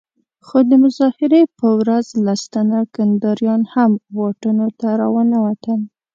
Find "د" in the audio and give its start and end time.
0.69-0.71